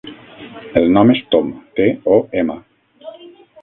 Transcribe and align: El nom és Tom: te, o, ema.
El 0.81 0.89
nom 0.95 1.13
és 1.15 1.23
Tom: 1.35 1.53
te, 1.79 1.87
o, 2.17 2.21
ema. 2.45 2.61